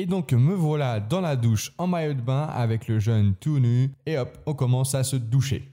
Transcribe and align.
Et 0.00 0.06
donc 0.06 0.32
me 0.32 0.54
voilà 0.54 1.00
dans 1.00 1.20
la 1.20 1.34
douche 1.34 1.72
en 1.76 1.88
maillot 1.88 2.14
de 2.14 2.20
bain 2.20 2.44
avec 2.44 2.86
le 2.86 3.00
jeune 3.00 3.34
tout 3.34 3.58
nu 3.58 3.90
et 4.06 4.16
hop, 4.16 4.38
on 4.46 4.54
commence 4.54 4.94
à 4.94 5.02
se 5.02 5.16
doucher. 5.16 5.72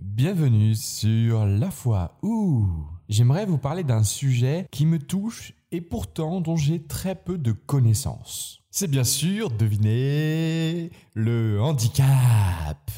Bienvenue 0.00 0.74
sur 0.74 1.46
La 1.46 1.70
foi. 1.70 2.18
Ouh 2.24 2.66
J'aimerais 3.08 3.46
vous 3.46 3.56
parler 3.56 3.84
d'un 3.84 4.02
sujet 4.02 4.66
qui 4.72 4.84
me 4.84 4.98
touche 4.98 5.52
et 5.70 5.80
pourtant 5.80 6.40
dont 6.40 6.56
j'ai 6.56 6.82
très 6.82 7.14
peu 7.14 7.38
de 7.38 7.52
connaissances. 7.52 8.64
C'est 8.72 8.90
bien 8.90 9.04
sûr, 9.04 9.48
devinez, 9.50 10.90
le 11.14 11.62
handicap. 11.62 12.90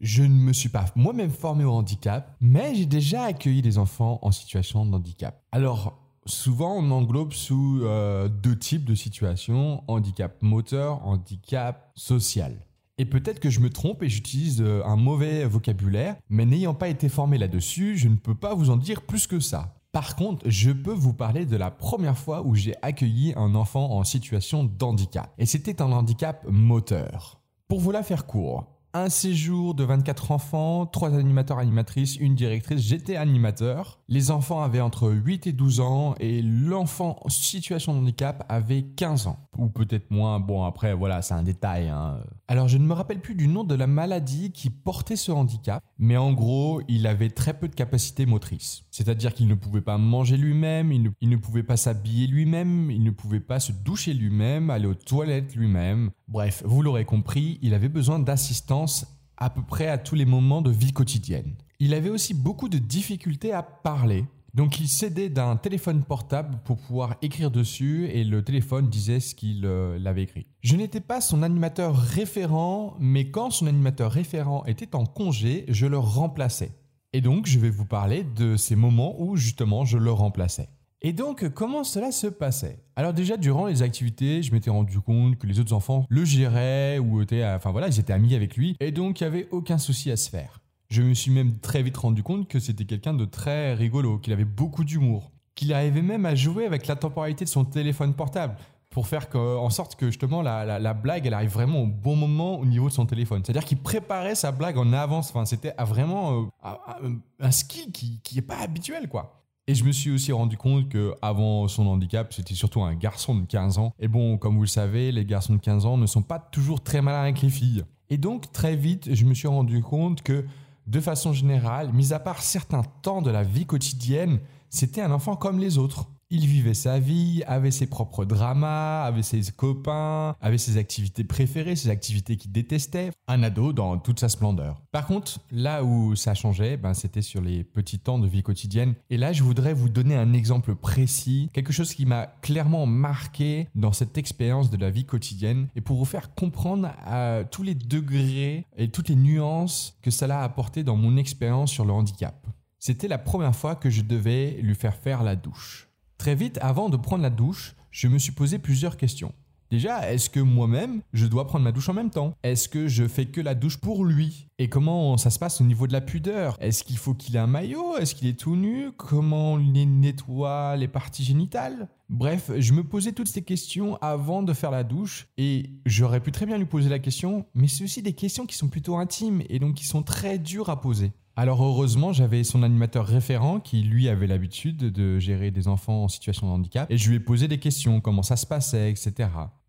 Je 0.00 0.24
ne 0.24 0.34
me 0.34 0.52
suis 0.52 0.68
pas 0.68 0.86
moi-même 0.96 1.30
formé 1.30 1.62
au 1.62 1.74
handicap, 1.74 2.34
mais 2.40 2.74
j'ai 2.74 2.86
déjà 2.86 3.22
accueilli 3.22 3.62
des 3.62 3.78
enfants 3.78 4.18
en 4.22 4.32
situation 4.32 4.84
de 4.84 4.96
handicap. 4.96 5.40
Alors, 5.52 6.07
souvent 6.30 6.76
on 6.76 6.90
englobe 6.90 7.32
sous 7.32 7.80
euh, 7.82 8.28
deux 8.28 8.58
types 8.58 8.84
de 8.84 8.94
situations, 8.94 9.82
handicap 9.88 10.42
moteur, 10.42 11.06
handicap 11.06 11.90
social. 11.94 12.56
Et 12.98 13.04
peut-être 13.04 13.38
que 13.38 13.50
je 13.50 13.60
me 13.60 13.70
trompe 13.70 14.02
et 14.02 14.08
j'utilise 14.08 14.60
euh, 14.60 14.82
un 14.84 14.96
mauvais 14.96 15.44
vocabulaire, 15.44 16.16
mais 16.28 16.46
n'ayant 16.46 16.74
pas 16.74 16.88
été 16.88 17.08
formé 17.08 17.38
là-dessus, 17.38 17.96
je 17.96 18.08
ne 18.08 18.16
peux 18.16 18.34
pas 18.34 18.54
vous 18.54 18.70
en 18.70 18.76
dire 18.76 19.02
plus 19.02 19.26
que 19.26 19.40
ça. 19.40 19.74
Par 19.92 20.16
contre, 20.16 20.48
je 20.48 20.70
peux 20.70 20.92
vous 20.92 21.14
parler 21.14 21.46
de 21.46 21.56
la 21.56 21.70
première 21.70 22.18
fois 22.18 22.42
où 22.42 22.54
j'ai 22.54 22.74
accueilli 22.82 23.32
un 23.36 23.54
enfant 23.54 23.92
en 23.92 24.04
situation 24.04 24.64
d'handicap. 24.64 25.32
Et 25.38 25.46
c'était 25.46 25.80
un 25.80 25.92
handicap 25.92 26.44
moteur. 26.48 27.40
Pour 27.68 27.80
vous 27.80 27.90
la 27.90 28.02
faire 28.02 28.26
court, 28.26 28.77
un 29.02 29.08
séjour 29.08 29.74
de 29.74 29.84
24 29.84 30.30
enfants, 30.30 30.86
3 30.86 31.14
animateurs 31.14 31.58
animatrices, 31.58 32.16
une 32.16 32.34
directrice. 32.34 32.80
J'étais 32.80 33.16
animateur. 33.16 34.00
Les 34.08 34.30
enfants 34.30 34.62
avaient 34.62 34.80
entre 34.80 35.10
8 35.10 35.46
et 35.46 35.52
12 35.52 35.80
ans 35.80 36.14
et 36.20 36.42
l'enfant 36.42 37.18
en 37.24 37.28
situation 37.28 37.94
de 37.94 37.98
handicap 37.98 38.44
avait 38.48 38.82
15 38.82 39.26
ans. 39.26 39.38
Ou 39.58 39.68
peut-être 39.68 40.10
moins. 40.10 40.38
Bon, 40.40 40.64
après, 40.64 40.94
voilà, 40.94 41.22
c'est 41.22 41.34
un 41.34 41.42
détail. 41.42 41.88
Hein. 41.88 42.20
Alors, 42.46 42.68
je 42.68 42.78
ne 42.78 42.84
me 42.84 42.92
rappelle 42.92 43.20
plus 43.20 43.34
du 43.34 43.48
nom 43.48 43.64
de 43.64 43.74
la 43.74 43.86
maladie 43.86 44.52
qui 44.52 44.70
portait 44.70 45.16
ce 45.16 45.32
handicap, 45.32 45.82
mais 45.98 46.16
en 46.16 46.32
gros, 46.32 46.80
il 46.88 47.06
avait 47.06 47.30
très 47.30 47.54
peu 47.54 47.68
de 47.68 47.74
capacité 47.74 48.24
motrice. 48.24 48.84
C'est-à-dire 48.90 49.34
qu'il 49.34 49.48
ne 49.48 49.54
pouvait 49.54 49.80
pas 49.80 49.98
manger 49.98 50.36
lui-même, 50.36 50.92
il 50.92 51.02
ne, 51.02 51.10
il 51.20 51.28
ne 51.28 51.36
pouvait 51.36 51.62
pas 51.62 51.76
s'habiller 51.76 52.26
lui-même, 52.26 52.90
il 52.90 53.02
ne 53.02 53.10
pouvait 53.10 53.40
pas 53.40 53.60
se 53.60 53.72
doucher 53.72 54.14
lui-même, 54.14 54.70
aller 54.70 54.86
aux 54.86 54.94
toilettes 54.94 55.54
lui-même. 55.56 56.10
Bref, 56.28 56.62
vous 56.64 56.82
l'aurez 56.82 57.04
compris, 57.04 57.58
il 57.62 57.74
avait 57.74 57.88
besoin 57.88 58.18
d'assistance 58.18 58.87
à 59.36 59.50
peu 59.50 59.62
près 59.62 59.88
à 59.88 59.98
tous 59.98 60.14
les 60.14 60.24
moments 60.24 60.62
de 60.62 60.70
vie 60.70 60.92
quotidienne. 60.92 61.54
Il 61.80 61.94
avait 61.94 62.10
aussi 62.10 62.34
beaucoup 62.34 62.68
de 62.68 62.78
difficultés 62.78 63.52
à 63.52 63.62
parler, 63.62 64.24
donc 64.54 64.80
il 64.80 64.88
s'aidait 64.88 65.28
d'un 65.28 65.56
téléphone 65.56 66.02
portable 66.02 66.58
pour 66.64 66.78
pouvoir 66.78 67.16
écrire 67.22 67.50
dessus 67.50 68.06
et 68.06 68.24
le 68.24 68.42
téléphone 68.42 68.88
disait 68.88 69.20
ce 69.20 69.34
qu'il 69.34 69.64
euh, 69.64 70.04
avait 70.04 70.24
écrit. 70.24 70.46
Je 70.62 70.74
n'étais 70.74 71.00
pas 71.00 71.20
son 71.20 71.42
animateur 71.42 71.96
référent, 71.96 72.96
mais 72.98 73.30
quand 73.30 73.50
son 73.50 73.66
animateur 73.66 74.10
référent 74.10 74.64
était 74.66 74.96
en 74.96 75.04
congé, 75.04 75.64
je 75.68 75.86
le 75.86 75.98
remplaçais. 75.98 76.72
Et 77.12 77.20
donc 77.20 77.46
je 77.46 77.58
vais 77.58 77.70
vous 77.70 77.86
parler 77.86 78.24
de 78.24 78.56
ces 78.56 78.74
moments 78.74 79.20
où 79.20 79.36
justement 79.36 79.84
je 79.84 79.98
le 79.98 80.10
remplaçais. 80.10 80.68
Et 81.00 81.12
donc, 81.12 81.48
comment 81.50 81.84
cela 81.84 82.10
se 82.10 82.26
passait? 82.26 82.80
Alors 82.96 83.12
déjà, 83.12 83.36
durant 83.36 83.66
les 83.66 83.82
activités, 83.82 84.42
je 84.42 84.52
m'étais 84.52 84.70
rendu 84.70 84.98
compte 84.98 85.38
que 85.38 85.46
les 85.46 85.60
autres 85.60 85.72
enfants 85.72 86.04
le 86.08 86.24
géraient 86.24 86.98
ou 86.98 87.22
étaient, 87.22 87.44
enfin 87.44 87.70
voilà, 87.70 87.86
ils 87.86 88.00
étaient 88.00 88.12
amis 88.12 88.34
avec 88.34 88.56
lui, 88.56 88.76
et 88.80 88.90
donc 88.90 89.20
il 89.20 89.22
n'y 89.22 89.28
avait 89.28 89.48
aucun 89.52 89.78
souci 89.78 90.10
à 90.10 90.16
se 90.16 90.28
faire. 90.28 90.60
Je 90.90 91.02
me 91.02 91.14
suis 91.14 91.30
même 91.30 91.60
très 91.60 91.84
vite 91.84 91.96
rendu 91.96 92.24
compte 92.24 92.48
que 92.48 92.58
c'était 92.58 92.84
quelqu'un 92.84 93.14
de 93.14 93.24
très 93.24 93.74
rigolo, 93.74 94.18
qu'il 94.18 94.32
avait 94.32 94.44
beaucoup 94.44 94.82
d'humour, 94.82 95.30
qu'il 95.54 95.72
arrivait 95.72 96.02
même 96.02 96.26
à 96.26 96.34
jouer 96.34 96.66
avec 96.66 96.88
la 96.88 96.96
temporalité 96.96 97.44
de 97.44 97.50
son 97.50 97.64
téléphone 97.64 98.14
portable 98.14 98.56
pour 98.90 99.06
faire 99.06 99.28
en 99.36 99.70
sorte 99.70 99.94
que 99.94 100.06
justement 100.06 100.42
la, 100.42 100.94
blague 100.94 101.26
elle 101.26 101.34
arrive 101.34 101.50
vraiment 101.50 101.82
au 101.82 101.86
bon 101.86 102.16
moment 102.16 102.58
au 102.58 102.64
niveau 102.64 102.88
de 102.88 102.94
son 102.94 103.06
téléphone. 103.06 103.42
C'est-à-dire 103.44 103.64
qu'il 103.64 103.78
préparait 103.78 104.34
sa 104.34 104.50
blague 104.50 104.78
en 104.78 104.92
avance. 104.92 105.28
Enfin, 105.28 105.44
c'était 105.44 105.74
vraiment 105.78 106.48
euh, 106.64 107.14
un 107.38 107.50
skill 107.52 107.92
qui 107.92 108.20
n'est 108.34 108.42
pas 108.42 108.56
habituel 108.56 109.08
quoi. 109.08 109.38
Et 109.70 109.74
je 109.74 109.84
me 109.84 109.92
suis 109.92 110.10
aussi 110.10 110.32
rendu 110.32 110.56
compte 110.56 110.88
que 110.88 111.14
avant 111.20 111.68
son 111.68 111.86
handicap, 111.88 112.32
c'était 112.32 112.54
surtout 112.54 112.82
un 112.82 112.94
garçon 112.94 113.34
de 113.34 113.44
15 113.44 113.76
ans. 113.76 113.92
Et 113.98 114.08
bon, 114.08 114.38
comme 114.38 114.56
vous 114.56 114.62
le 114.62 114.66
savez, 114.66 115.12
les 115.12 115.26
garçons 115.26 115.52
de 115.52 115.60
15 115.60 115.84
ans 115.84 115.98
ne 115.98 116.06
sont 116.06 116.22
pas 116.22 116.38
toujours 116.38 116.82
très 116.82 117.02
malins 117.02 117.20
avec 117.20 117.42
les 117.42 117.50
filles. 117.50 117.84
Et 118.08 118.16
donc, 118.16 118.50
très 118.50 118.76
vite, 118.76 119.14
je 119.14 119.26
me 119.26 119.34
suis 119.34 119.46
rendu 119.46 119.82
compte 119.82 120.22
que, 120.22 120.46
de 120.86 121.00
façon 121.00 121.34
générale, 121.34 121.92
mis 121.92 122.14
à 122.14 122.18
part 122.18 122.40
certains 122.40 122.82
temps 123.02 123.20
de 123.20 123.30
la 123.30 123.42
vie 123.42 123.66
quotidienne, 123.66 124.40
c'était 124.70 125.02
un 125.02 125.10
enfant 125.10 125.36
comme 125.36 125.58
les 125.58 125.76
autres. 125.76 126.06
Il 126.30 126.46
vivait 126.46 126.74
sa 126.74 126.98
vie, 126.98 127.42
avait 127.46 127.70
ses 127.70 127.86
propres 127.86 128.26
dramas, 128.26 129.02
avait 129.04 129.22
ses 129.22 129.40
copains, 129.50 130.36
avait 130.42 130.58
ses 130.58 130.76
activités 130.76 131.24
préférées, 131.24 131.74
ses 131.74 131.88
activités 131.88 132.36
qu'il 132.36 132.52
détestait. 132.52 133.12
Un 133.28 133.42
ado 133.42 133.72
dans 133.72 133.96
toute 133.96 134.20
sa 134.20 134.28
splendeur. 134.28 134.82
Par 134.92 135.06
contre, 135.06 135.40
là 135.50 135.82
où 135.82 136.16
ça 136.16 136.34
changeait, 136.34 136.76
ben, 136.76 136.92
c'était 136.92 137.22
sur 137.22 137.40
les 137.40 137.64
petits 137.64 137.98
temps 137.98 138.18
de 138.18 138.28
vie 138.28 138.42
quotidienne. 138.42 138.94
Et 139.08 139.16
là, 139.16 139.32
je 139.32 139.42
voudrais 139.42 139.72
vous 139.72 139.88
donner 139.88 140.16
un 140.16 140.34
exemple 140.34 140.74
précis, 140.74 141.48
quelque 141.54 141.72
chose 141.72 141.94
qui 141.94 142.04
m'a 142.04 142.26
clairement 142.42 142.84
marqué 142.84 143.68
dans 143.74 143.92
cette 143.92 144.18
expérience 144.18 144.68
de 144.68 144.76
la 144.76 144.90
vie 144.90 145.06
quotidienne, 145.06 145.68
et 145.76 145.80
pour 145.80 145.96
vous 145.96 146.04
faire 146.04 146.34
comprendre 146.34 146.90
à 147.06 147.44
tous 147.50 147.62
les 147.62 147.74
degrés 147.74 148.66
et 148.76 148.90
toutes 148.90 149.08
les 149.08 149.16
nuances 149.16 149.96
que 150.02 150.10
cela 150.10 150.40
a 150.40 150.44
apporté 150.44 150.84
dans 150.84 150.96
mon 150.96 151.16
expérience 151.16 151.70
sur 151.70 151.86
le 151.86 151.92
handicap. 151.94 152.46
C'était 152.78 153.08
la 153.08 153.18
première 153.18 153.56
fois 153.56 153.74
que 153.76 153.88
je 153.88 154.02
devais 154.02 154.58
lui 154.62 154.74
faire 154.74 154.94
faire 154.94 155.22
la 155.22 155.34
douche. 155.34 155.87
Très 156.18 156.34
vite, 156.34 156.58
avant 156.60 156.88
de 156.88 156.96
prendre 156.96 157.22
la 157.22 157.30
douche, 157.30 157.76
je 157.92 158.08
me 158.08 158.18
suis 158.18 158.32
posé 158.32 158.58
plusieurs 158.58 158.96
questions. 158.96 159.32
Déjà, 159.70 160.10
est-ce 160.10 160.30
que 160.30 160.40
moi-même, 160.40 161.02
je 161.12 161.26
dois 161.26 161.46
prendre 161.46 161.64
ma 161.64 161.70
douche 161.70 161.88
en 161.90 161.94
même 161.94 162.10
temps? 162.10 162.34
Est-ce 162.42 162.68
que 162.68 162.88
je 162.88 163.06
fais 163.06 163.26
que 163.26 163.40
la 163.40 163.54
douche 163.54 163.76
pour 163.76 164.04
lui? 164.04 164.48
Et 164.58 164.68
comment 164.68 165.16
ça 165.16 165.30
se 165.30 165.38
passe 165.38 165.60
au 165.60 165.64
niveau 165.64 165.86
de 165.86 165.92
la 165.92 166.00
pudeur? 166.00 166.56
Est-ce 166.60 166.82
qu'il 166.82 166.96
faut 166.96 167.14
qu'il 167.14 167.36
ait 167.36 167.38
un 167.38 167.46
maillot? 167.46 167.96
Est-ce 167.98 168.16
qu'il 168.16 168.26
est 168.26 168.38
tout 168.38 168.56
nu? 168.56 168.90
Comment 168.96 169.52
on 169.52 169.58
nettoie 169.58 170.74
les 170.76 170.88
parties 170.88 171.22
génitales? 171.22 171.88
Bref, 172.08 172.50
je 172.58 172.72
me 172.72 172.82
posais 172.82 173.12
toutes 173.12 173.28
ces 173.28 173.42
questions 173.42 173.96
avant 174.00 174.42
de 174.42 174.54
faire 174.54 174.72
la 174.72 174.82
douche 174.82 175.28
et 175.36 175.70
j'aurais 175.86 176.20
pu 176.20 176.32
très 176.32 176.46
bien 176.46 176.58
lui 176.58 176.64
poser 176.64 176.88
la 176.88 176.98
question, 176.98 177.46
mais 177.54 177.68
c'est 177.68 177.84
aussi 177.84 178.02
des 178.02 178.14
questions 178.14 178.44
qui 178.44 178.56
sont 178.56 178.68
plutôt 178.68 178.96
intimes 178.96 179.42
et 179.48 179.60
donc 179.60 179.74
qui 179.74 179.84
sont 179.84 180.02
très 180.02 180.38
dures 180.38 180.70
à 180.70 180.80
poser. 180.80 181.12
Alors 181.40 181.62
heureusement, 181.62 182.12
j'avais 182.12 182.42
son 182.42 182.64
animateur 182.64 183.06
référent 183.06 183.60
qui 183.60 183.82
lui 183.82 184.08
avait 184.08 184.26
l'habitude 184.26 184.90
de 184.90 185.20
gérer 185.20 185.52
des 185.52 185.68
enfants 185.68 186.02
en 186.02 186.08
situation 186.08 186.48
de 186.48 186.52
handicap 186.52 186.90
et 186.90 186.98
je 186.98 187.08
lui 187.08 187.14
ai 187.14 187.20
posé 187.20 187.46
des 187.46 187.58
questions, 187.58 188.00
comment 188.00 188.24
ça 188.24 188.34
se 188.34 188.44
passait, 188.44 188.90
etc. 188.90 189.28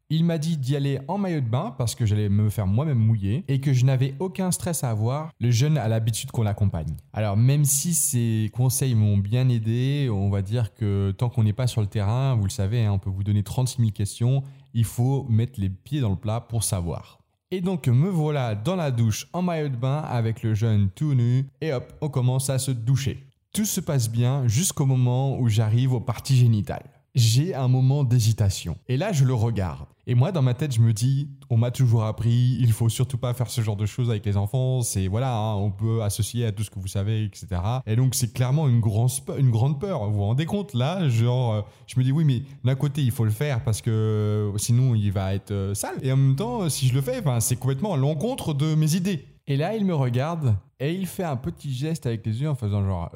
Il 0.09 0.25
m'a 0.25 0.39
dit 0.39 0.57
d'y 0.57 0.75
aller 0.75 0.97
en 1.07 1.19
maillot 1.19 1.41
de 1.41 1.45
bain 1.45 1.75
parce 1.77 1.93
que 1.93 2.07
j'allais 2.07 2.27
me 2.27 2.49
faire 2.49 2.65
moi-même 2.65 2.97
mouiller 2.97 3.45
et 3.47 3.61
que 3.61 3.71
je 3.71 3.85
n'avais 3.85 4.15
aucun 4.17 4.49
stress 4.49 4.83
à 4.83 4.89
avoir. 4.89 5.29
Le 5.39 5.51
jeune 5.51 5.77
a 5.77 5.87
l'habitude 5.87 6.31
qu'on 6.31 6.41
l'accompagne. 6.41 6.97
Alors 7.13 7.37
même 7.37 7.65
si 7.65 7.93
ces 7.93 8.49
conseils 8.51 8.95
m'ont 8.95 9.19
bien 9.19 9.47
aidé, 9.47 10.09
on 10.11 10.31
va 10.31 10.41
dire 10.41 10.73
que 10.73 11.11
tant 11.11 11.29
qu'on 11.29 11.43
n'est 11.43 11.53
pas 11.53 11.67
sur 11.67 11.81
le 11.81 11.87
terrain, 11.87 12.33
vous 12.33 12.45
le 12.45 12.49
savez, 12.49 12.83
hein, 12.83 12.93
on 12.93 12.97
peut 12.97 13.11
vous 13.11 13.23
donner 13.23 13.43
36 13.43 13.77
000 13.77 13.91
questions, 13.91 14.41
il 14.73 14.85
faut 14.85 15.27
mettre 15.29 15.61
les 15.61 15.69
pieds 15.69 16.01
dans 16.01 16.09
le 16.09 16.15
plat 16.15 16.41
pour 16.41 16.63
savoir. 16.63 17.18
Et 17.51 17.61
donc 17.61 17.87
me 17.87 18.09
voilà 18.09 18.53
dans 18.53 18.75
la 18.75 18.91
douche 18.91 19.27
en 19.33 19.41
maillot 19.41 19.69
de 19.69 19.75
bain 19.75 20.03
avec 20.07 20.43
le 20.43 20.53
jeune 20.53 20.91
tout 20.91 21.15
nu 21.15 21.47
et 21.61 21.73
hop, 21.73 21.91
on 21.99 22.07
commence 22.07 22.51
à 22.51 22.59
se 22.59 22.69
doucher. 22.69 23.25
Tout 23.53 23.65
se 23.65 23.81
passe 23.81 24.07
bien 24.07 24.47
jusqu'au 24.47 24.85
moment 24.85 25.35
où 25.39 25.47
j'arrive 25.49 25.93
aux 25.93 25.99
parties 25.99 26.35
génitales 26.35 26.98
j'ai 27.15 27.55
un 27.55 27.67
moment 27.67 28.03
d'hésitation. 28.03 28.77
Et 28.87 28.97
là, 28.97 29.11
je 29.11 29.25
le 29.25 29.33
regarde. 29.33 29.87
Et 30.07 30.15
moi, 30.15 30.31
dans 30.31 30.41
ma 30.41 30.55
tête, 30.55 30.73
je 30.73 30.81
me 30.81 30.91
dis, 30.91 31.29
on 31.51 31.57
m'a 31.57 31.69
toujours 31.69 32.03
appris, 32.03 32.57
il 32.59 32.71
faut 32.71 32.89
surtout 32.89 33.19
pas 33.19 33.33
faire 33.35 33.47
ce 33.47 33.61
genre 33.61 33.75
de 33.75 33.85
choses 33.85 34.09
avec 34.09 34.25
les 34.25 34.37
enfants. 34.37 34.81
C'est 34.81 35.07
voilà, 35.07 35.37
hein, 35.37 35.55
on 35.55 35.69
peut 35.69 36.01
associer 36.01 36.45
à 36.45 36.51
tout 36.51 36.63
ce 36.63 36.71
que 36.71 36.79
vous 36.79 36.87
savez, 36.87 37.25
etc. 37.25 37.61
Et 37.85 37.95
donc, 37.95 38.15
c'est 38.15 38.33
clairement 38.33 38.67
une, 38.67 38.79
grande 38.79 39.79
peur. 39.79 40.05
Vous 40.05 40.13
vous 40.13 40.23
rendez 40.23 40.45
compte? 40.45 40.73
Là 40.73 41.07
Genre, 41.09 41.53
euh, 41.53 41.61
je 41.85 41.99
me 41.99 42.03
dis, 42.03 42.11
oui, 42.11 42.23
mais 42.23 42.41
d'un 42.63 42.73
côté, 42.73 43.03
il 43.03 43.11
faut 43.11 43.25
le 43.25 43.31
faire 43.31 43.63
parce 43.63 43.81
que 43.81 43.91
euh, 43.91 44.57
sinon, 44.57 44.95
il 44.95 45.11
va 45.11 45.35
être 45.35 45.51
euh, 45.51 45.75
sale. 45.75 45.97
Et 46.01 46.11
en 46.11 46.17
même 46.17 46.35
temps, 46.35 46.69
si 46.69 46.87
je 46.87 46.95
le 46.95 47.01
fais, 47.01 47.21
c'est 47.39 47.57
complètement 47.57 47.93
à 47.93 47.97
l'encontre 47.97 48.55
de 48.55 48.73
mes 48.73 48.95
idées. 48.95 49.27
Et 49.45 49.57
là, 49.57 49.75
il 49.75 49.85
me 49.85 49.93
regarde 49.93 50.55
et 50.79 50.93
il 50.93 51.05
fait 51.05 51.23
un 51.23 51.35
petit 51.35 51.73
geste 51.73 52.05
avec 52.05 52.25
les 52.25 52.41
yeux 52.41 52.49
en 52.49 52.55
faisant 52.55 52.83
genre. 52.83 53.11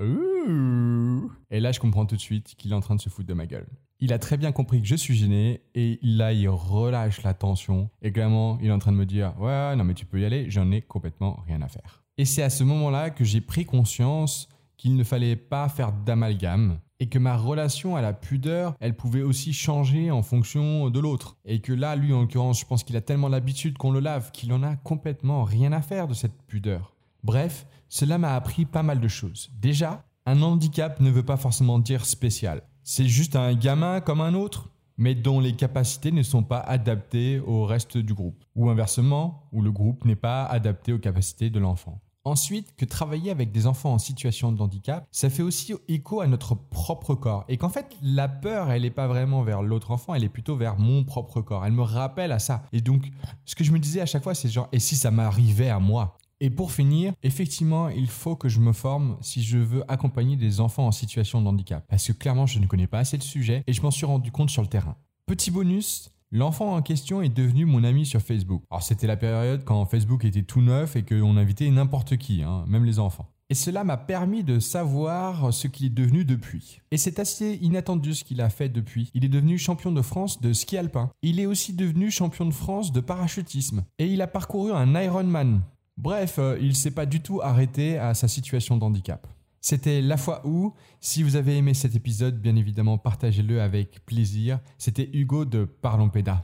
Et 1.50 1.60
là, 1.60 1.72
je 1.72 1.80
comprends 1.80 2.06
tout 2.06 2.16
de 2.16 2.22
suite 2.22 2.56
qu'il 2.58 2.72
est 2.72 2.76
en 2.76 2.82
train 2.82 2.96
de 2.96 3.02
se 3.02 3.10
foutre 3.10 3.28
de 3.28 3.34
ma 3.34 3.46
gueule. 3.46 3.68
Il 4.00 4.12
a 4.12 4.20
très 4.20 4.38
bien 4.38 4.52
compris 4.52 4.82
que 4.82 4.88
je 4.88 4.96
suis 4.96 5.16
gêné 5.16 5.62
et 5.76 6.00
là, 6.02 6.34
il 6.34 6.50
relâche 6.50 7.24
la 7.24 7.34
tension. 7.34 7.90
Et 8.02 8.12
clairement, 8.12 8.58
il 8.62 8.68
est 8.68 8.72
en 8.72 8.80
train 8.80 8.92
de 8.92 8.98
me 8.98 9.06
dire 9.06 9.34
Ouais, 9.40 9.76
non, 9.76 9.84
mais 9.84 9.94
tu 9.94 10.06
peux 10.06 10.20
y 10.20 10.26
aller, 10.26 10.50
j'en 10.50 10.72
ai 10.72 10.82
complètement 10.82 11.42
rien 11.48 11.62
à 11.62 11.68
faire. 11.68 12.04
Et 12.18 12.26
c'est 12.26 12.44
à 12.44 12.50
ce 12.50 12.64
moment-là 12.64 13.10
que 13.10 13.24
j'ai 13.24 13.42
pris 13.42 13.66
conscience 13.66 14.50
qu'il 14.78 14.96
ne 14.96 15.04
fallait 15.04 15.36
pas 15.36 15.70
faire 15.70 15.94
d'amalgame 15.94 16.80
et 17.00 17.08
que 17.08 17.20
ma 17.20 17.38
relation 17.38 17.96
à 17.96 18.02
la 18.02 18.14
pudeur, 18.14 18.76
elle 18.80 18.96
pouvait 18.96 19.22
aussi 19.22 19.54
changer 19.54 20.12
en 20.12 20.22
fonction 20.22 20.90
de 20.90 21.00
l'autre. 21.00 21.38
Et 21.46 21.60
que 21.60 21.74
là, 21.74 21.96
lui, 21.96 22.14
en 22.14 22.22
l'occurrence, 22.22 22.60
je 22.60 22.66
pense 22.66 22.84
qu'il 22.84 22.98
a 22.98 23.02
tellement 23.02 23.30
l'habitude 23.30 23.78
qu'on 23.78 23.92
le 23.92 24.00
lave 24.00 24.32
qu'il 24.32 24.54
en 24.54 24.64
a 24.64 24.76
complètement 24.76 25.44
rien 25.44 25.72
à 25.72 25.82
faire 25.82 26.08
de 26.08 26.14
cette 26.14 26.42
pudeur. 26.48 26.94
Bref, 27.24 27.66
cela 27.90 28.18
m'a 28.18 28.36
appris 28.36 28.66
pas 28.66 28.84
mal 28.84 29.00
de 29.00 29.08
choses. 29.08 29.52
Déjà, 29.60 30.04
un 30.26 30.42
handicap 30.42 31.00
ne 31.00 31.10
veut 31.10 31.24
pas 31.24 31.38
forcément 31.38 31.80
dire 31.80 32.06
spécial. 32.06 32.64
C'est 32.84 33.08
juste 33.08 33.36
un 33.36 33.54
gamin 33.54 34.02
comme 34.02 34.22
un 34.22 34.34
autre. 34.34 34.70
mais 34.98 35.16
dont 35.16 35.40
les 35.40 35.56
capacités 35.56 36.12
ne 36.12 36.24
sont 36.24 36.44
pas 36.44 36.60
adaptées 36.60 37.40
au 37.40 37.66
reste 37.66 37.98
du 37.98 38.14
groupe. 38.14 38.44
Ou 38.56 38.70
inversement, 38.70 39.50
où 39.52 39.62
le 39.62 39.72
groupe 39.72 40.06
n'est 40.06 40.16
pas 40.16 40.46
adapté 40.46 40.94
aux 40.94 41.00
capacités 41.00 41.50
de 41.50 41.60
l'enfant. 41.60 42.00
Ensuite, 42.26 42.74
que 42.78 42.86
travailler 42.86 43.32
avec 43.32 43.52
des 43.52 43.68
enfants 43.68 43.92
en 43.92 43.98
situation 43.98 44.54
de 44.54 44.62
handicap, 44.62 45.06
ça 45.12 45.30
fait 45.30 45.44
aussi 45.44 45.74
écho 45.90 46.22
à 46.22 46.28
notre 46.28 46.56
propre 46.56 47.16
corps. 47.16 47.44
Et 47.50 47.58
qu'en 47.58 47.68
fait, 47.68 47.98
la 48.02 48.30
peur, 48.30 48.72
elle 48.72 48.84
n'est 48.84 48.92
pas 48.92 49.08
vraiment 49.08 49.42
vers 49.44 49.62
l'autre 49.62 49.92
enfant, 49.92 50.14
elle 50.14 50.24
est 50.24 50.30
plutôt 50.30 50.56
vers 50.56 50.78
mon 50.80 51.04
propre 51.04 51.42
corps. 51.42 51.66
Elle 51.66 51.74
me 51.74 51.82
rappelle 51.82 52.32
à 52.32 52.40
ça. 52.40 52.64
Et 52.72 52.80
donc, 52.80 53.12
ce 53.44 53.56
que 53.56 53.66
je 53.66 53.74
me 53.74 53.80
disais 53.80 54.00
à 54.00 54.06
chaque 54.06 54.24
fois, 54.24 54.36
c'est 54.36 54.48
genre, 54.48 54.70
et 54.72 54.80
si 54.80 54.96
ça 54.96 55.12
m'arrivait 55.12 55.70
à 55.70 55.80
moi? 55.80 56.16
Et 56.44 56.50
pour 56.50 56.74
finir, 56.74 57.14
effectivement, 57.24 57.88
il 57.88 58.10
faut 58.10 58.36
que 58.36 58.50
je 58.50 58.60
me 58.60 58.74
forme 58.74 59.16
si 59.22 59.42
je 59.42 59.58
veux 59.58 59.90
accompagner 59.90 60.36
des 60.36 60.60
enfants 60.60 60.86
en 60.86 60.92
situation 60.92 61.42
de 61.42 61.48
handicap. 61.48 61.86
Parce 61.88 62.06
que 62.06 62.12
clairement, 62.12 62.46
je 62.46 62.60
ne 62.60 62.68
connais 62.68 62.86
pas 62.86 63.00
assez 63.00 63.16
le 63.16 63.24
sujet 63.24 63.64
et 63.66 63.72
je 63.72 63.82
m'en 63.82 63.92
suis 63.92 64.06
rendu 64.06 64.30
compte 64.30 64.50
sur 64.50 64.62
le 64.62 64.68
terrain. 64.68 64.98
Petit 65.26 65.52
bonus, 65.52 66.10
L'enfant 66.36 66.76
en 66.76 66.82
question 66.82 67.22
est 67.22 67.30
devenu 67.30 67.64
mon 67.64 67.84
ami 67.84 68.08
sur 68.08 68.20
Facebook. 68.20 68.64
Alors 68.72 68.82
c'était 68.82 69.06
la 69.06 69.18
période 69.18 69.64
quand 69.66 69.86
Facebook 69.86 70.26
était 70.26 70.42
tout 70.42 70.62
neuf 70.62 70.96
et 70.96 71.04
qu'on 71.04 71.38
invitait 71.38 71.70
n'importe 71.70 72.18
qui, 72.18 72.42
hein, 72.42 72.66
même 72.68 72.86
les 72.86 72.98
enfants. 72.98 73.28
Et 73.52 73.54
cela 73.54 73.84
m'a 73.84 73.98
permis 73.98 74.44
de 74.44 74.60
savoir 74.60 75.54
ce 75.54 75.68
qu'il 75.68 75.86
est 75.86 75.90
devenu 75.92 76.26
depuis. 76.26 76.82
Et 76.90 76.98
c'est 76.98 77.20
assez 77.20 77.60
inattendu 77.62 78.16
ce 78.16 78.24
qu'il 78.24 78.42
a 78.42 78.50
fait 78.50 78.68
depuis. 78.68 79.12
Il 79.14 79.24
est 79.24 79.30
devenu 79.30 79.60
champion 79.60 79.92
de 79.92 80.02
France 80.02 80.42
de 80.42 80.54
ski 80.54 80.76
alpin. 80.76 81.12
Il 81.22 81.40
est 81.40 81.46
aussi 81.46 81.74
devenu 81.74 82.10
champion 82.10 82.48
de 82.48 82.54
France 82.54 82.92
de 82.92 83.00
parachutisme. 83.00 83.84
Et 84.00 84.08
il 84.08 84.20
a 84.24 84.28
parcouru 84.28 84.72
un 84.72 85.00
Ironman. 85.00 85.62
Bref, 85.98 86.40
euh, 86.40 86.58
il 86.60 86.76
s'est 86.76 86.92
pas 86.92 87.06
du 87.06 87.22
tout 87.22 87.42
arrêté 87.42 87.98
à 87.98 88.14
sa 88.14 88.28
situation 88.28 88.78
d'handicap. 88.78 89.28
C'était 89.62 90.02
La 90.02 90.18
fois 90.18 90.42
où. 90.46 90.74
Si 91.00 91.24
vous 91.24 91.38
avez 91.38 91.56
aimé 91.56 91.74
cet 91.74 91.96
épisode, 91.96 92.42
bien 92.42 92.56
évidemment, 92.56 92.98
partagez-le 92.98 93.62
avec 93.62 94.06
plaisir. 94.06 94.60
C'était 94.78 95.10
Hugo 95.14 95.46
de 95.46 95.64
Parlons 95.64 96.10
Pédas. 96.10 96.44